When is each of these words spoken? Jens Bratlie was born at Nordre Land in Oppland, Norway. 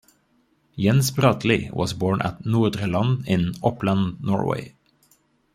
Jens 0.75 1.11
Bratlie 1.11 1.69
was 1.71 1.93
born 1.93 2.23
at 2.23 2.43
Nordre 2.43 2.87
Land 2.91 3.27
in 3.27 3.51
Oppland, 3.61 4.19
Norway. 4.19 4.73